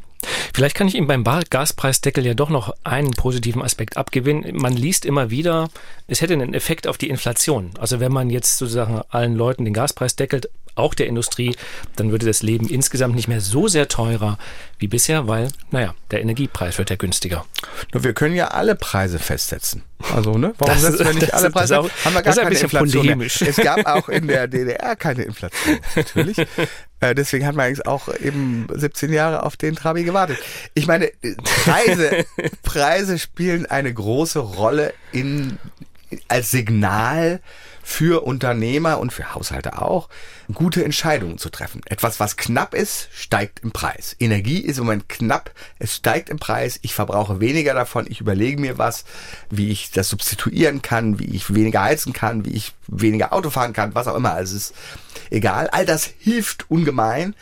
[0.53, 4.55] Vielleicht kann ich Ihnen beim Gaspreisdeckel ja doch noch einen positiven Aspekt abgewinnen.
[4.55, 5.69] Man liest immer wieder,
[6.07, 7.71] es hätte einen Effekt auf die Inflation.
[7.79, 11.55] Also wenn man jetzt sozusagen allen Leuten den Gaspreis deckelt, auch der Industrie,
[11.95, 14.37] dann würde das Leben insgesamt nicht mehr so sehr teurer
[14.79, 17.45] wie bisher, weil, naja, der Energiepreis wird ja günstiger.
[17.93, 19.83] Nur wir können ja alle Preise festsetzen.
[20.13, 20.53] Also, ne?
[20.59, 21.79] Warum das, setzen wir nicht alle Preise?
[21.79, 23.41] Auch, haben wir gar keine Inflation polemisch.
[23.41, 23.49] Mehr.
[23.49, 26.37] Es gab auch in der DDR keine Inflation, natürlich.
[26.99, 30.39] äh, deswegen hat man eigentlich auch eben 17 Jahre auf den Trabi gewartet.
[30.73, 31.11] Ich meine,
[31.43, 32.25] Preise,
[32.63, 35.59] Preise spielen eine große Rolle in,
[36.27, 37.39] als Signal
[37.89, 40.09] für Unternehmer und für Haushalte auch,
[40.53, 41.79] gute Entscheidungen zu treffen.
[41.85, 44.13] Etwas, was knapp ist, steigt im Preis.
[44.19, 48.59] Energie ist im Moment knapp, es steigt im Preis, ich verbrauche weniger davon, ich überlege
[48.59, 49.05] mir was,
[49.49, 53.71] wie ich das substituieren kann, wie ich weniger heizen kann, wie ich weniger Auto fahren
[53.71, 54.33] kann, was auch immer.
[54.33, 54.75] Also es ist
[55.29, 55.69] egal.
[55.69, 57.35] All das hilft ungemein.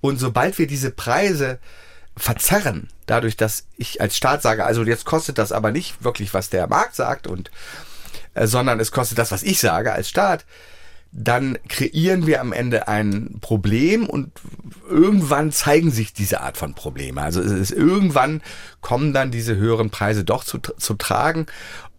[0.00, 1.58] Und sobald wir diese Preise
[2.16, 6.48] verzerren, dadurch, dass ich als Staat sage, also jetzt kostet das aber nicht wirklich, was
[6.48, 7.50] der Markt sagt und
[8.34, 10.44] sondern es kostet das, was ich sage als Staat,
[11.12, 14.30] dann kreieren wir am Ende ein Problem und
[14.88, 17.20] irgendwann zeigen sich diese Art von Probleme.
[17.20, 18.42] Also es ist, irgendwann
[18.80, 21.46] kommen dann diese höheren Preise doch zu, zu tragen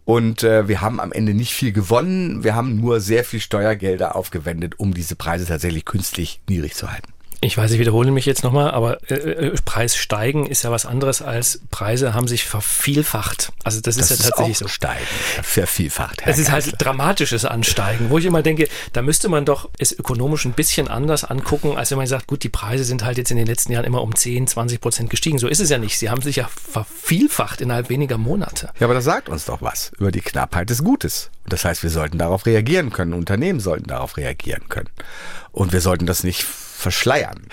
[0.04, 2.42] und äh, wir haben am Ende nicht viel gewonnen.
[2.42, 7.12] Wir haben nur sehr viel Steuergelder aufgewendet, um diese Preise tatsächlich künstlich niedrig zu halten.
[7.44, 10.86] Ich weiß, ich wiederhole mich jetzt nochmal, aber äh, äh, Preis steigen ist ja was
[10.86, 13.52] anderes als Preise haben sich vervielfacht.
[13.64, 14.68] Also das, das ist ja tatsächlich so.
[14.68, 15.04] Steigen,
[15.42, 16.22] vervielfacht.
[16.22, 19.90] Herr es ist halt dramatisches Ansteigen, wo ich immer denke, da müsste man doch es
[19.90, 23.32] ökonomisch ein bisschen anders angucken, als wenn man sagt, gut, die Preise sind halt jetzt
[23.32, 25.38] in den letzten Jahren immer um 10, 20 Prozent gestiegen.
[25.38, 25.98] So ist es ja nicht.
[25.98, 28.70] Sie haben sich ja vervielfacht innerhalb weniger Monate.
[28.78, 31.32] Ja, aber das sagt uns doch was über die Knappheit des Gutes.
[31.48, 33.14] Das heißt, wir sollten darauf reagieren können.
[33.14, 34.90] Unternehmen sollten darauf reagieren können.
[35.50, 36.46] Und wir sollten das nicht
[36.82, 37.46] verschleiern.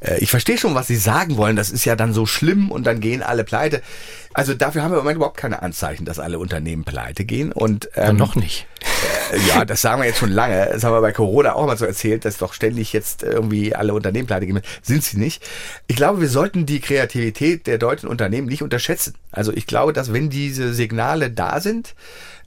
[0.00, 1.56] Äh, ich verstehe schon, was Sie sagen wollen.
[1.56, 3.82] Das ist ja dann so schlimm und dann gehen alle pleite.
[4.34, 7.52] Also dafür haben wir im Moment überhaupt keine Anzeichen, dass alle Unternehmen pleite gehen.
[7.52, 8.66] Und ähm, ja, noch nicht.
[9.48, 10.68] Ja, das sagen wir jetzt schon lange.
[10.72, 13.94] Das haben wir bei Corona auch mal so erzählt, dass doch ständig jetzt irgendwie alle
[13.94, 14.60] Unternehmen pleite gehen.
[14.82, 15.42] Sind sie nicht.
[15.86, 19.14] Ich glaube, wir sollten die Kreativität der deutschen Unternehmen nicht unterschätzen.
[19.30, 21.94] Also ich glaube, dass wenn diese Signale da sind,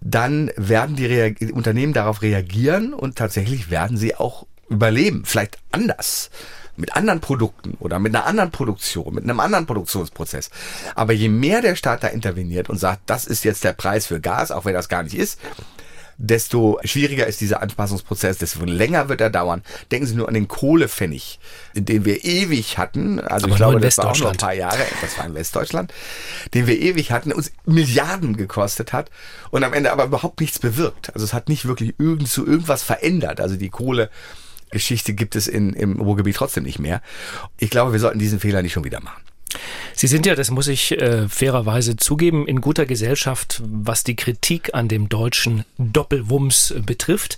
[0.01, 5.23] dann werden die Reag Unternehmen darauf reagieren und tatsächlich werden sie auch überleben.
[5.25, 6.29] Vielleicht anders
[6.77, 10.49] mit anderen Produkten oder mit einer anderen Produktion, mit einem anderen Produktionsprozess.
[10.93, 14.19] Aber je mehr der Staat da interveniert und sagt, das ist jetzt der Preis für
[14.19, 15.39] Gas, auch wenn das gar nicht ist,
[16.17, 19.63] desto schwieriger ist dieser Anpassungsprozess, desto länger wird er dauern.
[19.91, 21.39] Denken Sie nur an den Kohlepfennig,
[21.73, 23.19] den wir ewig hatten.
[23.19, 25.93] Also Aber ich glaube, das war auch noch ein paar Jahre, das war in Westdeutschland,
[26.53, 29.09] den wir ewig hatten, uns Milliarden gekostet hat
[29.51, 31.13] und am Ende aber überhaupt nichts bewirkt.
[31.13, 33.41] Also es hat nicht wirklich irgend zu irgendwas verändert.
[33.41, 34.09] Also die Kohle
[34.75, 37.01] Geschichte gibt es in, im Ruhrgebiet trotzdem nicht mehr.
[37.57, 39.23] Ich glaube, wir sollten diesen Fehler nicht schon wieder machen.
[39.93, 44.75] Sie sind ja, das muss ich äh, fairerweise zugeben, in guter Gesellschaft, was die Kritik
[44.75, 47.37] an dem deutschen Doppelwumms betrifft.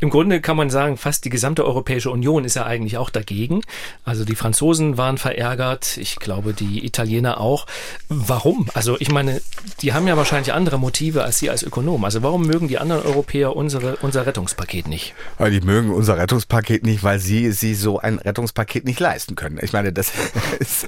[0.00, 3.62] Im Grunde kann man sagen, fast die gesamte Europäische Union ist ja eigentlich auch dagegen.
[4.04, 7.66] Also die Franzosen waren verärgert, ich glaube die Italiener auch.
[8.08, 8.68] Warum?
[8.74, 9.40] Also ich meine,
[9.80, 12.04] die haben ja wahrscheinlich andere Motive als Sie als Ökonom.
[12.04, 15.14] Also warum mögen die anderen Europäer unsere, unser Rettungspaket nicht?
[15.38, 19.58] Die mögen unser Rettungspaket nicht, weil sie, sie so ein Rettungspaket nicht leisten können.
[19.62, 20.12] Ich meine, das
[20.58, 20.86] ist,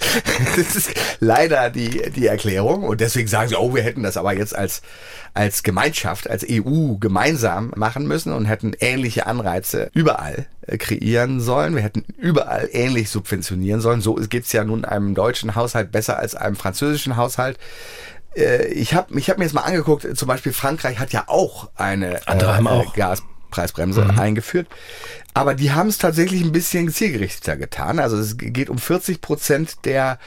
[0.56, 0.90] das ist
[1.20, 2.82] leider die, die Erklärung.
[2.82, 4.82] Und deswegen sagen sie, oh, wir hätten das aber jetzt als,
[5.32, 11.74] als Gemeinschaft, als EU gemeinsam machen müssen und hätten ähnliche Anreize überall äh, kreieren sollen.
[11.74, 14.00] Wir hätten überall ähnlich subventionieren sollen.
[14.00, 17.58] So geht's ja nun einem deutschen Haushalt besser als einem französischen Haushalt
[18.36, 21.70] äh, ich habe ich hab mir jetzt mal angeguckt, zum Beispiel Frankreich hat ja auch
[21.74, 22.94] eine äh, auch.
[22.94, 24.18] Gaspreisbremse mhm.
[24.18, 24.68] eingeführt.
[25.34, 27.98] Aber die haben es tatsächlich ein bisschen zielgerichteter getan.
[27.98, 30.18] Also es geht um 40 Prozent der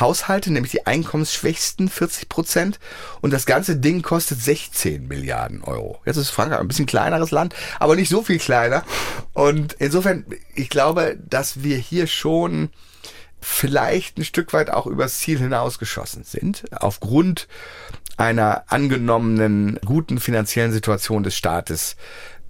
[0.00, 2.78] Haushalte, nämlich die einkommensschwächsten 40 Prozent.
[3.20, 6.00] Und das ganze Ding kostet 16 Milliarden Euro.
[6.04, 8.84] Jetzt ist Frankreich ein bisschen kleineres Land, aber nicht so viel kleiner.
[9.32, 12.70] Und insofern, ich glaube, dass wir hier schon
[13.40, 17.48] vielleicht ein Stück weit auch übers Ziel hinausgeschossen sind, aufgrund
[18.16, 21.96] einer angenommenen guten finanziellen Situation des Staates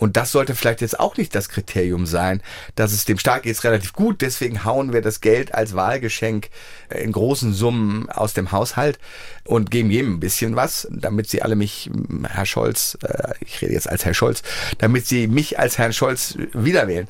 [0.02, 2.42] und das sollte vielleicht jetzt auch nicht das Kriterium sein,
[2.74, 6.50] dass es dem Staat jetzt relativ gut, deswegen hauen wir das Geld als Wahlgeschenk
[6.90, 8.98] in großen Summen aus dem Haushalt
[9.44, 11.88] und geben jedem ein bisschen was, damit sie alle mich,
[12.28, 14.42] Herr Scholz, äh, ich rede jetzt als Herr Scholz,
[14.78, 17.06] damit sie mich als Herrn Scholz wiederwählen.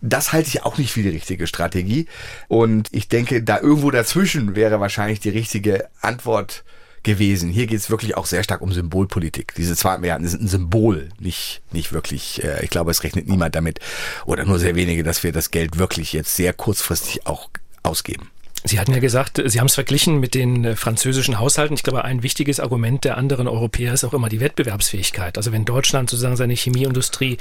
[0.00, 2.08] Das halte ich auch nicht für die richtige Strategie.
[2.48, 6.64] Und ich denke, da irgendwo dazwischen wäre wahrscheinlich die richtige Antwort
[7.04, 7.50] gewesen.
[7.50, 9.54] Hier geht es wirklich auch sehr stark um Symbolpolitik.
[9.54, 13.54] Diese zwei Milliarden sind ein Symbol, nicht, nicht wirklich, äh, ich glaube, es rechnet niemand
[13.54, 13.78] damit
[14.26, 17.48] oder nur sehr wenige, dass wir das Geld wirklich jetzt sehr kurzfristig auch
[17.82, 18.30] ausgeben.
[18.66, 21.74] Sie hatten ja gesagt, Sie haben es verglichen mit den äh, französischen Haushalten.
[21.74, 25.36] Ich glaube, ein wichtiges Argument der anderen Europäer ist auch immer die Wettbewerbsfähigkeit.
[25.36, 27.36] Also wenn Deutschland sozusagen seine Chemieindustrie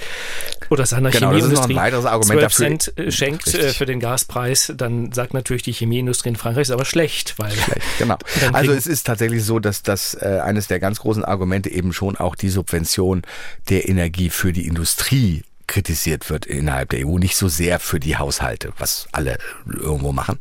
[0.70, 3.78] oder seiner genau, Chemieindustrie ein 12 Cent äh, schenkt äh, Richtig.
[3.78, 7.36] für den Gaspreis, dann sagt natürlich die Chemieindustrie in Frankreich, ist aber schlecht.
[7.38, 8.18] Weil schlecht, genau.
[8.52, 12.18] Also es ist tatsächlich so, dass das äh, eines der ganz großen Argumente eben schon
[12.18, 13.22] auch die Subvention
[13.70, 18.18] der Energie für die Industrie kritisiert wird innerhalb der EU, nicht so sehr für die
[18.18, 20.38] Haushalte, was alle irgendwo machen.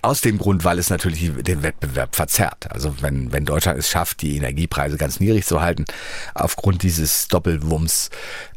[0.00, 2.70] Aus dem Grund, weil es natürlich den Wettbewerb verzerrt.
[2.70, 5.86] Also wenn, wenn Deutschland es schafft, die Energiepreise ganz niedrig zu halten,
[6.34, 8.10] aufgrund dieses Doppelwumms,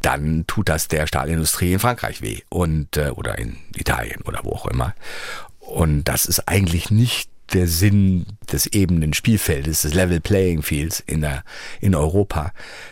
[0.04, 4.52] dann tut das der Stahlindustrie in Frankreich weh und äh, oder in Italien oder wo
[4.52, 4.93] auch immer.
[5.58, 11.21] Und das ist eigentlich nicht der Sinn des ebenen Spielfeldes, des Level Playing Fields in
[11.21, 11.43] der,
[11.82, 12.52] in Europa,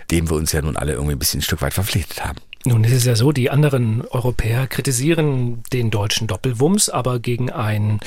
[0.10, 2.40] dem wir uns ja nun alle irgendwie ein bisschen ein Stück weit verpflichtet haben.
[2.66, 8.00] Nun ist es ja so, die anderen Europäer kritisieren den deutschen Doppelwumms, aber gegen einen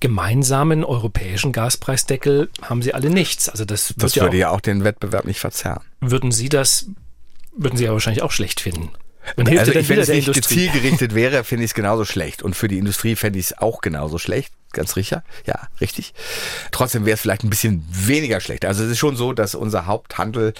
[0.00, 3.48] gemeinsamen europäischen Gaspreisdeckel haben sie alle nichts.
[3.48, 5.82] Also das, das würde ja auch, ja auch den Wettbewerb nicht verzerren.
[6.00, 6.86] Würden Sie das,
[7.56, 8.90] würden Sie ja wahrscheinlich auch schlecht finden.
[9.36, 12.42] Also ich, wenn es nicht zielgerichtet wäre, finde ich es genauso schlecht.
[12.42, 15.22] Und für die Industrie fände ich es auch genauso schlecht ganz sicher.
[15.46, 16.14] Ja, richtig.
[16.70, 18.64] Trotzdem wäre es vielleicht ein bisschen weniger schlecht.
[18.64, 20.52] Also es ist schon so, dass unser Haupthandel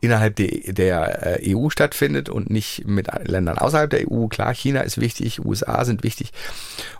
[0.00, 4.28] innerhalb der, der äh, EU stattfindet und nicht mit Ländern außerhalb der EU.
[4.28, 6.32] Klar, China ist wichtig, USA sind wichtig.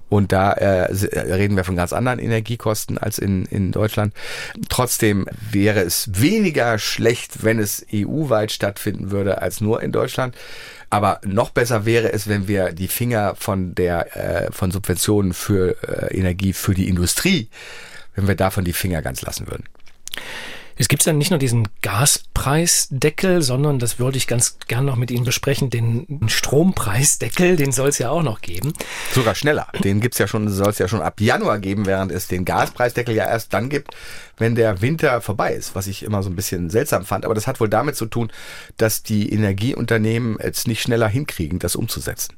[0.09, 4.15] Und da äh, reden wir von ganz anderen Energiekosten als in, in Deutschland.
[4.69, 10.35] Trotzdem wäre es weniger schlecht, wenn es EU-weit stattfinden würde, als nur in Deutschland.
[10.97, 15.77] Aber noch besser wäre es, wenn wir die Finger von der äh, von Subventionen für
[15.87, 17.51] äh, Energie für die Industrie,
[18.15, 19.65] wenn wir davon die Finger ganz lassen würden.
[20.79, 25.11] Es gibt ja nicht nur diesen Gaspreisdeckel, sondern das würde ich ganz gern noch mit
[25.11, 28.75] Ihnen besprechen, den Strompreisdeckel, den soll es ja auch noch geben.
[29.13, 29.69] Sogar schneller.
[29.83, 33.15] Den gibt's ja schon, soll es ja schon ab Januar geben, während es den Gaspreisdeckel
[33.15, 33.97] ja erst dann gibt,
[34.37, 37.25] wenn der Winter vorbei ist, was ich immer so ein bisschen seltsam fand.
[37.25, 38.31] Aber das hat wohl damit zu tun,
[38.77, 42.35] dass die Energieunternehmen es nicht schneller hinkriegen, das umzusetzen.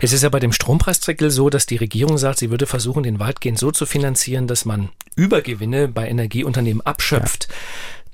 [0.00, 3.18] Es ist ja bei dem Strompreisdeckel so, dass die Regierung sagt, sie würde versuchen, den
[3.18, 7.48] weitgehend so zu finanzieren, dass man Übergewinne bei Energieunternehmen abschöpft.
[7.48, 7.54] Ja.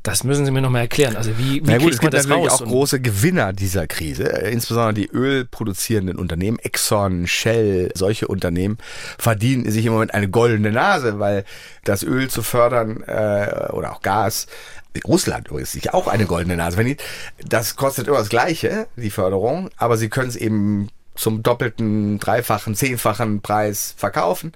[0.07, 1.17] Das müssen Sie mir noch mal erklären.
[1.17, 4.41] Also wie, wie Na gut, es gibt natürlich auch große Gewinner dieser Krise.
[4.41, 8.79] Äh, insbesondere die ölproduzierenden Unternehmen, Exxon, Shell, solche Unternehmen
[9.19, 11.45] verdienen sich im Moment eine goldene Nase, weil
[11.83, 14.47] das Öl zu fördern äh, oder auch Gas
[15.05, 17.03] Russland übrigens sich auch eine goldene Nase verdient.
[17.45, 22.75] Das kostet immer das Gleiche, die Förderung, aber sie können es eben zum doppelten, dreifachen,
[22.75, 24.53] zehnfachen Preis verkaufen.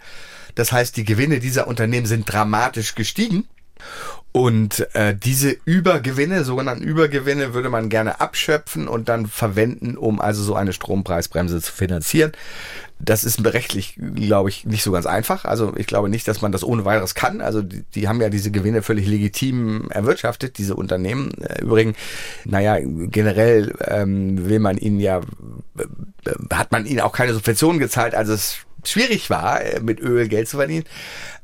[0.55, 3.49] Das heißt, die Gewinne dieser Unternehmen sind dramatisch gestiegen.
[4.33, 10.43] Und äh, diese Übergewinne, sogenannten Übergewinne, würde man gerne abschöpfen und dann verwenden, um also
[10.43, 12.31] so eine Strompreisbremse zu finanzieren.
[13.01, 15.47] Das ist rechtlich, glaube ich, nicht so ganz einfach.
[15.47, 17.41] Also ich glaube nicht, dass man das ohne weiteres kann.
[17.41, 21.33] Also die, die haben ja diese Gewinne völlig legitim erwirtschaftet, diese Unternehmen.
[21.43, 21.97] Äh, Übrigens,
[22.45, 25.23] naja, generell ähm, will man ihnen ja,
[25.77, 30.29] äh, hat man ihnen auch keine Subventionen gezahlt, als es schwierig war, äh, mit Öl
[30.29, 30.85] Geld zu verdienen.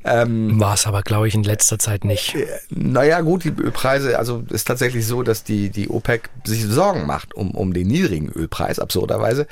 [0.03, 2.35] Ähm, War es aber, glaube ich, in letzter Zeit nicht.
[2.35, 7.05] Äh, naja, gut, die Ölpreise, also ist tatsächlich so, dass die, die OPEC sich Sorgen
[7.05, 9.47] macht um, um den niedrigen Ölpreis, absurderweise,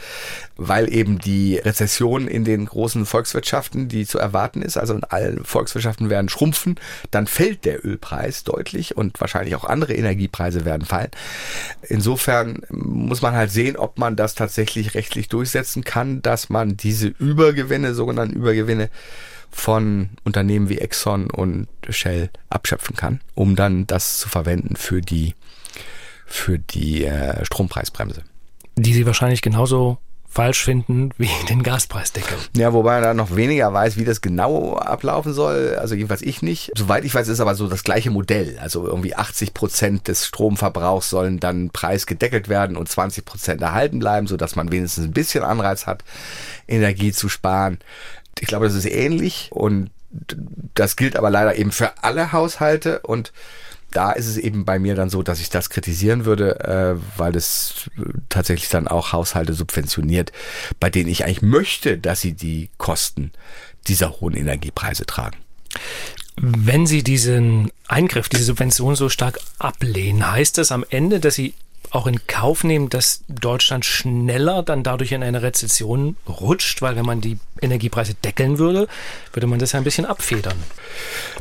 [0.55, 5.43] weil eben die Rezession in den großen Volkswirtschaften, die zu erwarten ist, also in allen
[5.43, 6.75] Volkswirtschaften werden schrumpfen,
[7.11, 11.11] dann fällt der Ölpreis deutlich und wahrscheinlich auch andere Energiepreise werden fallen.
[11.81, 17.07] Insofern muss man halt sehen, ob man das tatsächlich rechtlich durchsetzen kann, dass man diese
[17.07, 18.89] Übergewinne, sogenannten Übergewinne,
[19.55, 25.33] von Unternehmen wie Exxon und Shell abschöpfen kann, um dann das zu verwenden für die,
[26.25, 28.23] für die äh, Strompreisbremse.
[28.75, 32.37] Die Sie wahrscheinlich genauso falsch finden wie den Gaspreisdeckel.
[32.57, 35.77] Ja, wobei man da noch weniger weiß, wie das genau ablaufen soll.
[35.79, 36.71] Also jedenfalls ich nicht.
[36.75, 38.59] Soweit ich weiß, ist aber so das gleiche Modell.
[38.59, 44.27] Also irgendwie 80 Prozent des Stromverbrauchs sollen dann preisgedeckelt werden und 20 Prozent erhalten bleiben,
[44.27, 46.03] sodass man wenigstens ein bisschen Anreiz hat,
[46.67, 47.79] Energie zu sparen.
[48.39, 49.89] Ich glaube, das ist ähnlich und
[50.73, 53.33] das gilt aber leider eben für alle Haushalte und
[53.91, 57.35] da ist es eben bei mir dann so, dass ich das kritisieren würde, äh, weil
[57.35, 57.89] es
[58.27, 60.33] tatsächlich dann auch Haushalte subventioniert,
[60.79, 63.31] bei denen ich eigentlich möchte, dass sie die Kosten
[63.87, 65.37] dieser hohen Energiepreise tragen.
[66.37, 71.53] Wenn Sie diesen Eingriff, diese Subvention so stark ablehnen, heißt das am Ende, dass Sie
[71.95, 77.05] auch in Kauf nehmen, dass Deutschland schneller dann dadurch in eine Rezession rutscht, weil wenn
[77.05, 78.87] man die Energiepreise deckeln würde,
[79.33, 80.57] würde man das ja ein bisschen abfedern.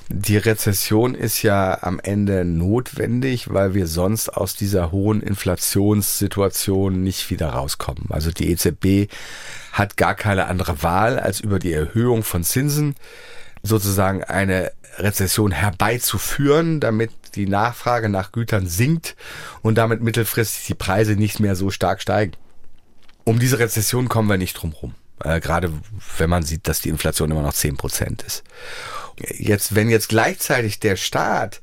[0.09, 7.31] Die Rezession ist ja am Ende notwendig, weil wir sonst aus dieser hohen Inflationssituation nicht
[7.31, 8.07] wieder rauskommen.
[8.11, 9.13] Also die EZB
[9.73, 12.95] hat gar keine andere Wahl, als über die Erhöhung von Zinsen
[13.65, 19.17] sozusagen eine Rezession herbeizuführen, damit die Nachfrage nach Gütern sinkt
[19.63, 22.33] und damit mittelfristig die Preise nicht mehr so stark steigen.
[23.25, 24.95] Um diese Rezession kommen wir nicht drum rum.
[25.23, 25.73] Äh, gerade
[26.19, 28.45] wenn man sieht, dass die Inflation immer noch zehn Prozent ist.
[29.17, 31.61] Jetzt, wenn jetzt gleichzeitig der Staat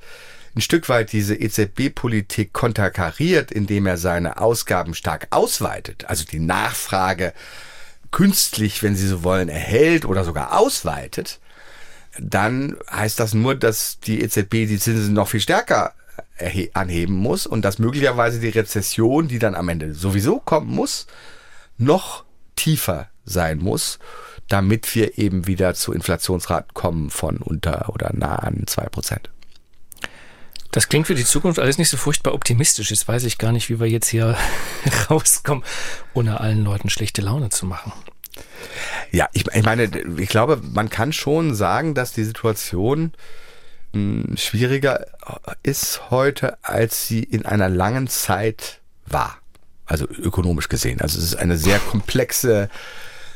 [0.55, 7.33] ein Stück weit diese EZB-Politik konterkariert, indem er seine Ausgaben stark ausweitet, also die Nachfrage
[8.11, 11.39] künstlich, wenn Sie so wollen, erhält oder sogar ausweitet,
[12.19, 15.93] dann heißt das nur, dass die EZB die Zinsen noch viel stärker
[16.73, 21.07] anheben muss und dass möglicherweise die Rezession, die dann am Ende sowieso kommen muss,
[21.77, 23.99] noch tiefer sein muss,
[24.47, 29.29] damit wir eben wieder zu Inflationsraten kommen von unter oder nah an zwei Prozent.
[30.71, 32.91] Das klingt für die Zukunft alles nicht so furchtbar optimistisch.
[32.91, 34.37] Jetzt weiß ich gar nicht, wie wir jetzt hier
[35.09, 35.63] rauskommen,
[36.13, 37.91] ohne allen Leuten schlechte Laune zu machen.
[39.11, 43.13] Ja, ich, ich meine, ich glaube, man kann schon sagen, dass die Situation
[43.93, 45.05] hm, schwieriger
[45.63, 49.37] ist heute, als sie in einer langen Zeit war.
[49.85, 51.01] Also ökonomisch gesehen.
[51.01, 52.69] Also es ist eine sehr komplexe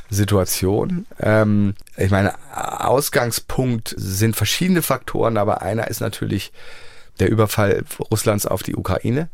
[0.10, 1.06] Situation.
[1.20, 6.54] Ähm, ich meine, Ausgangspunkt sind verschiedene Faktoren, aber einer ist natürlich
[7.20, 9.30] der Überfall Russlands auf die Ukraine.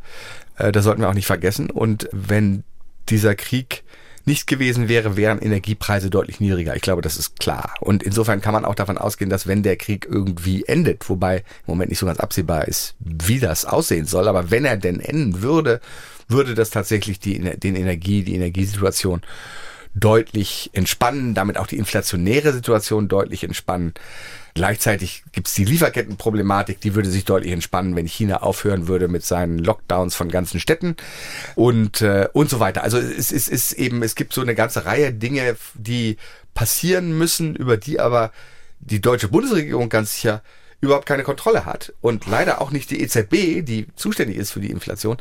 [0.58, 1.70] Äh, das sollten wir auch nicht vergessen.
[1.70, 2.64] Und wenn
[3.10, 3.84] dieser Krieg
[4.26, 6.76] nicht gewesen wäre, wären Energiepreise deutlich niedriger.
[6.76, 7.74] Ich glaube, das ist klar.
[7.80, 11.44] Und insofern kann man auch davon ausgehen, dass wenn der Krieg irgendwie endet, wobei im
[11.68, 15.42] Moment nicht so ganz absehbar ist, wie das aussehen soll, aber wenn er denn enden
[15.42, 15.82] würde,
[16.28, 19.22] würde das tatsächlich die, den Energie, die Energiesituation
[19.94, 23.94] deutlich entspannen, damit auch die inflationäre Situation deutlich entspannen.
[24.54, 29.24] Gleichzeitig gibt es die Lieferkettenproblematik, die würde sich deutlich entspannen, wenn China aufhören würde mit
[29.24, 30.96] seinen Lockdowns von ganzen Städten
[31.56, 32.84] und, äh, und so weiter.
[32.84, 36.18] Also es, es ist eben, es gibt so eine ganze Reihe Dinge, die
[36.54, 38.32] passieren müssen, über die aber
[38.80, 40.42] die deutsche Bundesregierung ganz sicher
[40.82, 44.72] überhaupt keine Kontrolle hat und leider auch nicht die EZB, die zuständig ist für die
[44.72, 45.18] Inflation.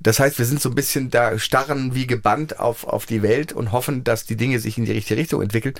[0.00, 3.52] Das heißt, wir sind so ein bisschen da starren wie gebannt auf, auf die Welt
[3.52, 5.74] und hoffen, dass die Dinge sich in die richtige Richtung entwickeln,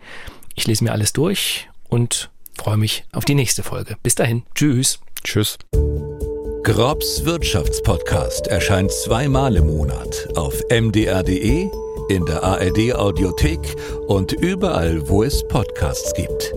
[0.55, 3.97] Ich lese mir alles durch und freue mich auf die nächste Folge.
[4.03, 4.43] Bis dahin.
[4.55, 5.01] Tschüss.
[5.25, 5.59] Tschüss.
[6.65, 11.69] Grobs Wirtschaftspodcast erscheint zweimal im Monat auf mdr.de,
[12.09, 13.75] in der ARD Audiothek
[14.07, 16.55] und überall, wo es Podcasts gibt.